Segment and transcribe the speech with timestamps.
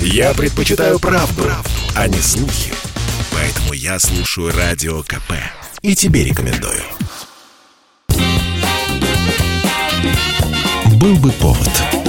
[0.00, 2.72] Я предпочитаю правду, правду, а не слухи.
[3.32, 5.32] Поэтому я слушаю Радио КП.
[5.82, 6.82] И тебе рекомендую.
[11.00, 12.05] Был бы повод.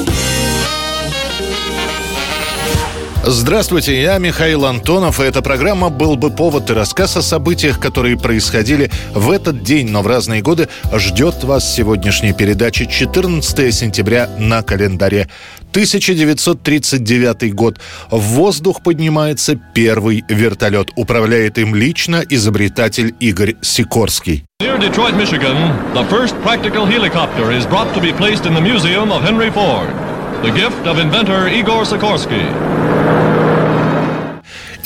[3.29, 8.17] Здравствуйте, я Михаил Антонов, и эта программа «Был бы повод» и рассказ о событиях, которые
[8.17, 14.61] происходили в этот день, но в разные годы, ждет вас сегодняшней передачи 14 сентября на
[14.61, 15.27] календаре.
[15.71, 17.81] 1939 год.
[18.09, 20.91] В воздух поднимается первый вертолет.
[20.95, 24.45] Управляет им лично изобретатель Игорь Сикорский.
[24.61, 25.57] Near Detroit, Michigan,
[25.93, 29.89] the first practical helicopter is brought to be placed in the museum of Henry Ford.
[30.43, 32.86] The gift of inventor Igor Sikorsky.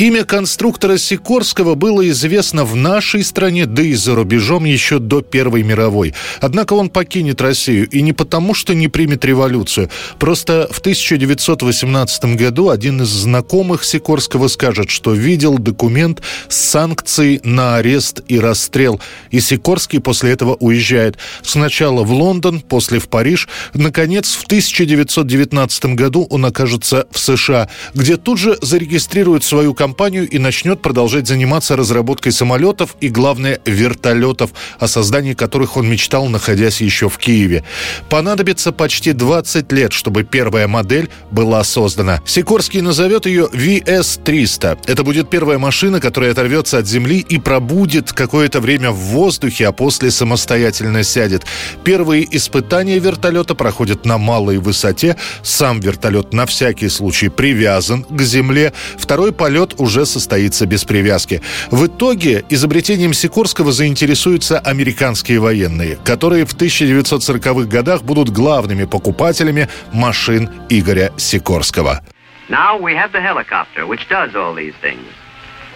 [0.01, 5.61] Имя конструктора Сикорского было известно в нашей стране, да и за рубежом еще до Первой
[5.61, 6.15] мировой.
[6.39, 9.91] Однако он покинет Россию, и не потому, что не примет революцию.
[10.17, 17.75] Просто в 1918 году один из знакомых Сикорского скажет, что видел документ с санкцией на
[17.75, 18.99] арест и расстрел.
[19.29, 21.19] И Сикорский после этого уезжает.
[21.43, 23.47] Сначала в Лондон, после в Париж.
[23.75, 30.25] Наконец, в 1919 году он окажется в США, где тут же зарегистрирует свою компанию компанию
[30.29, 36.79] и начнет продолжать заниматься разработкой самолетов и, главное, вертолетов, о создании которых он мечтал, находясь
[36.79, 37.65] еще в Киеве.
[38.09, 42.21] Понадобится почти 20 лет, чтобы первая модель была создана.
[42.25, 44.79] Сикорский назовет ее VS-300.
[44.87, 49.71] Это будет первая машина, которая оторвется от земли и пробудет какое-то время в воздухе, а
[49.73, 51.43] после самостоятельно сядет.
[51.83, 55.17] Первые испытания вертолета проходят на малой высоте.
[55.43, 58.71] Сам вертолет на всякий случай привязан к земле.
[58.97, 61.41] Второй полет уже состоится без привязки.
[61.71, 70.49] В итоге изобретением Сикорского заинтересуются американские военные, которые в 1940-х годах будут главными покупателями машин
[70.69, 72.01] Игоря Сикорского.
[72.49, 75.05] Now we have the helicopter, which does all these things.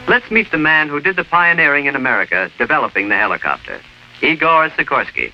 [0.08, 3.80] Let's meet the man who did the pioneering in America, developing the helicopter,
[4.22, 5.32] Igor Sikorsky.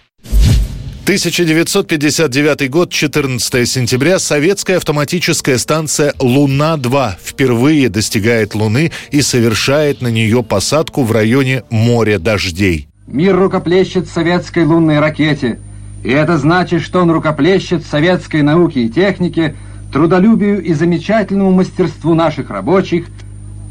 [1.04, 10.44] 1959 год, 14 сентября, советская автоматическая станция «Луна-2» впервые достигает Луны и совершает на нее
[10.44, 12.88] посадку в районе моря дождей.
[13.08, 15.60] Мир рукоплещет советской лунной ракете,
[16.04, 19.56] и это значит, что он рукоплещет советской науке и технике,
[19.92, 23.08] трудолюбию и замечательному мастерству наших рабочих,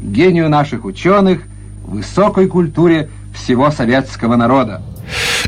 [0.01, 1.43] гению наших ученых,
[1.85, 4.81] высокой культуре всего советского народа.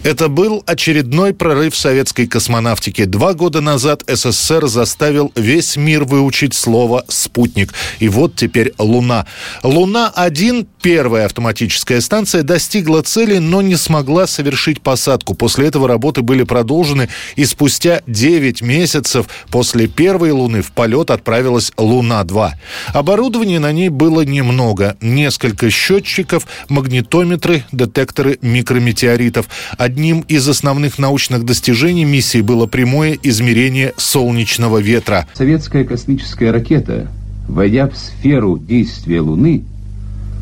[0.03, 3.05] Это был очередной прорыв советской космонавтики.
[3.05, 7.73] Два года назад СССР заставил весь мир выучить слово «спутник».
[7.99, 9.25] И вот теперь Луна.
[9.63, 15.35] Луна-1, первая автоматическая станция, достигла цели, но не смогла совершить посадку.
[15.35, 21.71] После этого работы были продолжены, и спустя 9 месяцев после первой Луны в полет отправилась
[21.77, 22.51] Луна-2.
[22.93, 24.97] Оборудования на ней было немного.
[24.99, 29.47] Несколько счетчиков, магнитометры, детекторы микрометеоритов.
[29.93, 35.27] Одним из основных научных достижений миссии было прямое измерение солнечного ветра.
[35.35, 37.09] Советская космическая ракета,
[37.47, 39.61] войдя в сферу действия Луны,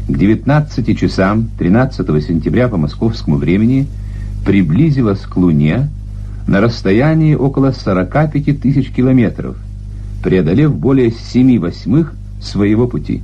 [0.08, 3.88] к 19 часам 13 сентября по московскому времени
[4.46, 5.90] приблизилась к Луне
[6.48, 9.58] на расстоянии около 45 тысяч километров,
[10.24, 13.22] преодолев более 7 восьмых своего пути.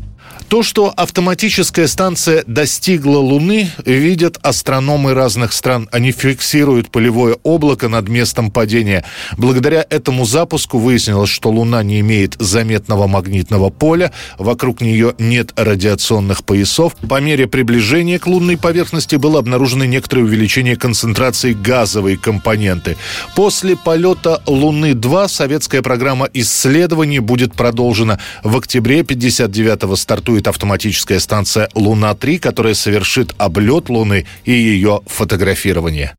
[0.50, 5.90] То, что автоматическая станция достигла Луны, видят астрономы разных стран.
[5.92, 9.04] Они фиксируют полевое облако над местом падения.
[9.36, 16.46] Благодаря этому запуску выяснилось, что Луна не имеет заметного магнитного поля, вокруг нее нет радиационных
[16.46, 16.96] поясов.
[17.10, 22.96] По мере приближения к лунной поверхности было обнаружено некоторое увеличение концентрации газовой компоненты.
[23.36, 28.18] После полета Луны-2 советская программа исследований будет продолжена.
[28.44, 36.14] В октябре 59-го стартует стартует автоматическая станция «Луна-3», которая совершит облет Луны и ее фотографирование.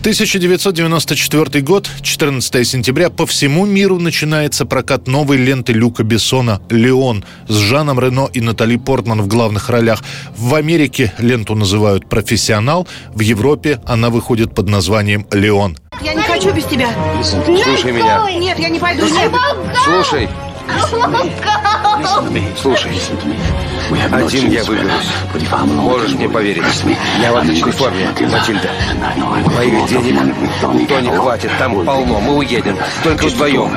[0.00, 7.54] 1994 год, 14 сентября, по всему миру начинается прокат новой ленты Люка Бессона «Леон» с
[7.54, 10.02] Жаном Рено и Натали Портман в главных ролях.
[10.36, 15.78] В Америке ленту называют «Профессионал», в Европе она выходит под названием «Леон».
[16.00, 16.88] Я не хочу без тебя.
[17.22, 18.26] Слушай меня.
[18.30, 19.06] Нет, я не пойду.
[19.06, 19.32] Нет.
[19.84, 20.28] Слушай.
[22.60, 22.92] Слушай,
[24.12, 24.92] один я выберусь.
[25.64, 26.62] Можешь мне поверить.
[27.20, 28.70] Я в отличной форме, Матильда.
[29.56, 30.34] Моих денег
[30.88, 32.20] то не хватит, там полно.
[32.20, 32.76] Мы уедем.
[33.02, 33.76] Только вдвоем.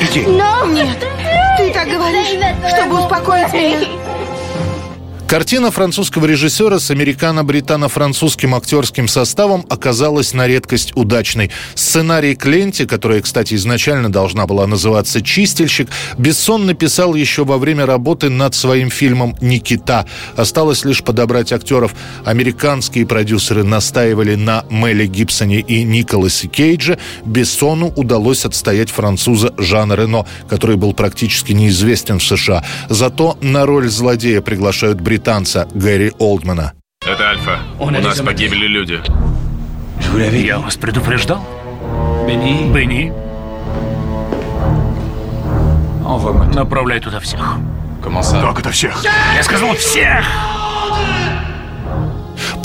[0.00, 0.24] Иди.
[0.24, 0.98] Нет,
[1.56, 2.28] ты так говоришь,
[2.72, 4.05] чтобы успокоить меня.
[5.28, 11.50] Картина французского режиссера с американо-британо-французским актерским составом оказалась на редкость удачной.
[11.74, 17.86] Сценарий к ленте, которая, кстати, изначально должна была называться «Чистильщик», Бессон написал еще во время
[17.86, 20.06] работы над своим фильмом «Никита».
[20.36, 21.96] Осталось лишь подобрать актеров.
[22.24, 27.00] Американские продюсеры настаивали на Меле Гибсоне и Николасе Кейдже.
[27.24, 32.64] Бессону удалось отстоять француза Жана Рено, который был практически неизвестен в США.
[32.88, 36.74] Зато на роль злодея приглашают британцев британца Гэри Олдмана.
[37.00, 37.58] Это Альфа.
[37.78, 39.00] У нас погибли люди.
[40.44, 41.42] Я вас предупреждал?
[42.26, 42.70] Бенни.
[42.70, 43.12] Бенни.
[46.54, 47.56] Направляй туда всех.
[48.02, 49.02] Как это всех?
[49.34, 50.24] Я сказал всех!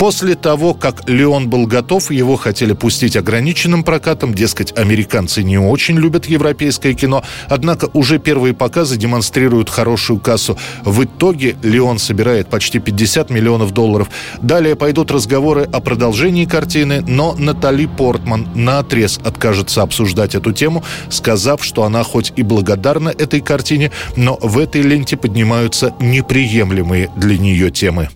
[0.02, 5.96] После того, как Леон был готов, его хотели пустить ограниченным прокатом, дескать, американцы не очень
[5.96, 10.58] любят европейское кино, однако уже первые показы демонстрируют хорошую кассу.
[10.84, 14.10] В итоге Леон собирает почти 50 миллионов долларов.
[14.40, 20.82] Далее пойдут разговоры о продолжении картины, но Натали Портман на отрез откажется обсуждать эту тему,
[21.10, 27.38] сказав, что она хоть и благодарна этой картине, но в этой ленте поднимаются неприемлемые для
[27.38, 28.08] нее темы.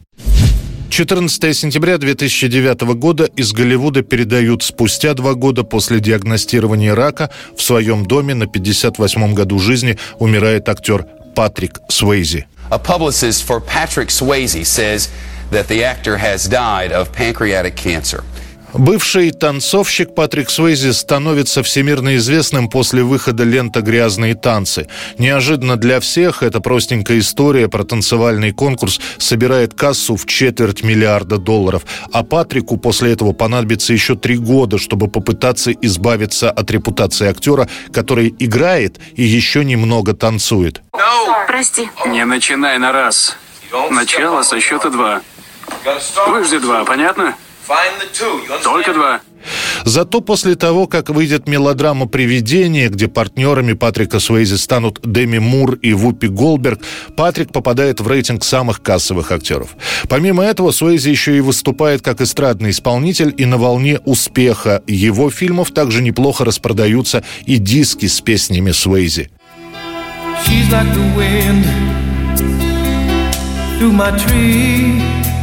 [0.96, 8.06] 14 сентября 2009 года из Голливуда передают спустя два года после диагностирования рака в своем
[8.06, 11.04] доме на 58-м году жизни умирает актер
[11.34, 12.46] Патрик Суэйзи.
[12.70, 15.10] A publicist for Patrick Swayze says
[15.50, 18.24] that the actor has died of pancreatic cancer.
[18.78, 24.86] Бывший танцовщик Патрик Свейзи становится всемирно известным после выхода лента «Грязные танцы».
[25.16, 31.86] Неожиданно для всех эта простенькая история про танцевальный конкурс собирает кассу в четверть миллиарда долларов.
[32.12, 38.34] А Патрику после этого понадобится еще три года, чтобы попытаться избавиться от репутации актера, который
[38.38, 40.82] играет и еще немного танцует.
[41.46, 41.88] Прости.
[42.08, 43.38] Не начинай на раз.
[43.90, 45.22] Начало со счета два.
[46.28, 47.34] Выжди два, понятно?
[48.62, 49.20] Только два.
[49.84, 55.92] Зато после того, как выйдет мелодрама «Привидение», где партнерами Патрика Суэйзи станут Деми Мур и
[55.92, 56.80] Вупи Голберг,
[57.16, 59.76] Патрик попадает в рейтинг самых кассовых актеров.
[60.08, 65.70] Помимо этого, Суэйзи еще и выступает как эстрадный исполнитель, и на волне успеха его фильмов
[65.70, 69.30] также неплохо распродаются и диски с песнями Суэйзи.
[70.44, 71.64] She's like the wind
[73.78, 75.35] through my tree.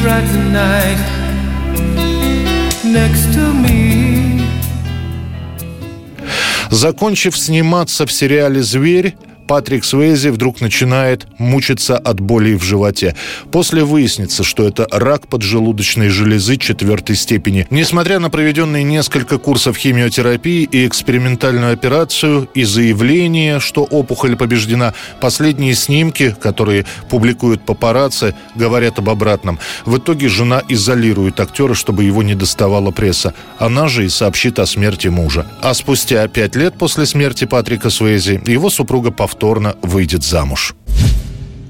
[0.00, 0.98] She rides the night
[2.84, 4.40] next to me.
[6.70, 9.14] Закончив сниматься в сериале «Зверь»,
[9.50, 13.16] Патрик Суэйзи вдруг начинает мучиться от боли в животе.
[13.50, 17.66] После выяснится, что это рак поджелудочной железы четвертой степени.
[17.68, 25.74] Несмотря на проведенные несколько курсов химиотерапии и экспериментальную операцию, и заявление, что опухоль побеждена, последние
[25.74, 29.58] снимки, которые публикуют папарацци, говорят об обратном.
[29.84, 33.34] В итоге жена изолирует актера, чтобы его не доставала пресса.
[33.58, 35.44] Она же и сообщит о смерти мужа.
[35.60, 39.39] А спустя пять лет после смерти Патрика Суэйзи его супруга повторно
[39.82, 40.74] выйдет замуж.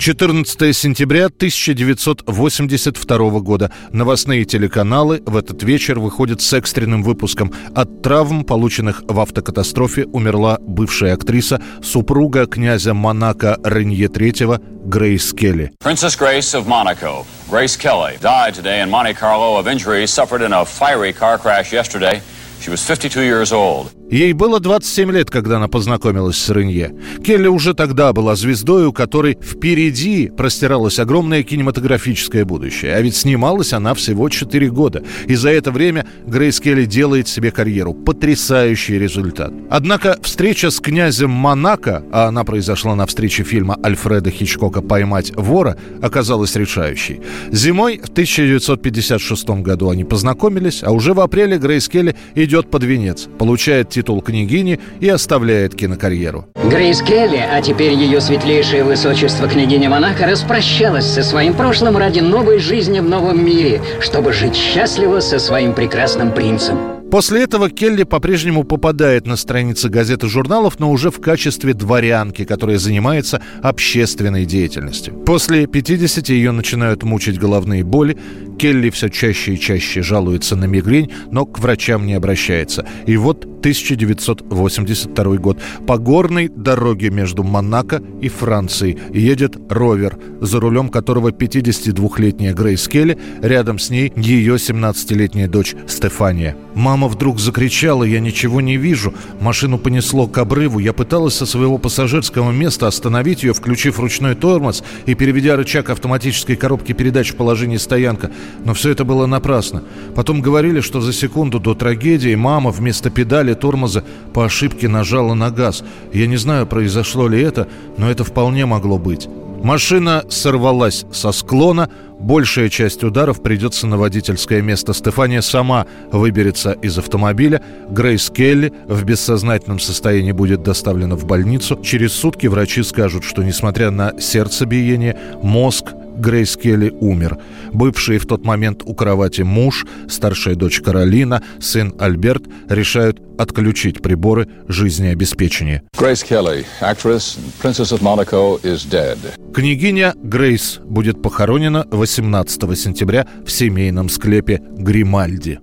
[0.01, 3.71] 14 сентября 1982 года.
[3.93, 7.53] Новостные телеканалы в этот вечер выходят с экстренным выпуском.
[7.75, 15.71] От травм, полученных в автокатастрофе, умерла бывшая актриса, супруга князя Монако Ренье III Грейс Келли.
[15.85, 20.55] Princess Grace of Monaco, Grace Kelly, died today in Monte Carlo of injuries suffered in
[20.55, 22.23] a fiery car crash yesterday.
[22.63, 24.00] She was 52 years old.
[24.11, 26.93] Ей было 27 лет, когда она познакомилась с Ренье.
[27.25, 32.95] Келли уже тогда была звездой, у которой впереди простиралось огромное кинематографическое будущее.
[32.97, 35.05] А ведь снималась она всего 4 года.
[35.27, 37.95] И за это время Грейс Келли делает себе карьеру.
[37.95, 39.53] Потрясающий результат.
[39.71, 45.77] Однако встреча с князем Монако, а она произошла на встрече фильма Альфреда Хичкока «Поймать вора»,
[46.03, 47.21] оказалась решающей.
[47.53, 53.29] Зимой в 1956 году они познакомились, а уже в апреле Грейс Келли идет под венец,
[53.39, 56.47] получает титул княгини и оставляет кинокарьеру.
[56.71, 62.59] Грейс Келли, а теперь ее светлейшее высочество княгиня Монако, распрощалась со своим прошлым ради новой
[62.59, 67.00] жизни в новом мире, чтобы жить счастливо со своим прекрасным принцем.
[67.11, 72.45] После этого Келли по-прежнему попадает на страницы газет и журналов, но уже в качестве дворянки,
[72.45, 75.15] которая занимается общественной деятельностью.
[75.15, 78.17] После 50 ее начинают мучить головные боли.
[78.59, 82.87] Келли все чаще и чаще жалуется на мигрень, но к врачам не обращается.
[83.07, 85.59] И вот 1982 год.
[85.87, 93.19] По горной дороге между Монако и Францией едет ровер, за рулем которого 52-летняя Грейс Келли,
[93.43, 96.57] рядом с ней ее 17-летняя дочь Стефания.
[96.75, 99.15] Мама Мама вдруг закричала, я ничего не вижу.
[99.41, 100.81] Машину понесло к обрыву.
[100.81, 106.57] Я пыталась со своего пассажирского места остановить ее, включив ручной тормоз и переведя рычаг автоматической
[106.57, 108.31] коробки передач в положение стоянка.
[108.67, 109.83] Но все это было напрасно.
[110.15, 114.05] Потом говорили, что за секунду до трагедии мама вместо педали тормоза
[114.35, 115.83] по ошибке нажала на газ.
[116.13, 117.67] Я не знаю, произошло ли это,
[117.97, 119.27] но это вполне могло быть.
[119.63, 124.95] Машина сорвалась со склона, большая часть ударов придется на водительское место.
[124.95, 127.63] Стефания сама выберется из автомобиля.
[127.91, 131.79] Грейс Келли в бессознательном состоянии будет доставлена в больницу.
[131.83, 137.39] Через сутки врачи скажут, что несмотря на сердцебиение, мозг Грейс Келли умер.
[137.73, 144.49] Бывший в тот момент у кровати муж, старшая дочь Каролина, сын Альберт решают отключить приборы
[144.69, 145.83] жизнеобеспечения.
[145.97, 149.19] Grace Kelly, actress, Princess of Monaco, is dead.
[149.55, 155.61] Княгиня Грейс будет похоронена 18 сентября в семейном склепе Гримальди.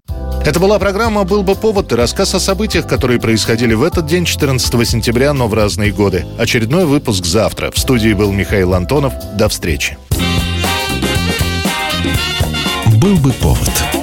[0.48, 4.24] Это была программа «Был бы повод» и рассказ о событиях, которые происходили в этот день,
[4.24, 6.26] 14 сентября, но в разные годы.
[6.40, 7.70] Очередной выпуск завтра.
[7.72, 9.14] В студии был Михаил Антонов.
[9.38, 9.98] До встречи.
[13.00, 13.97] «Был бы повод»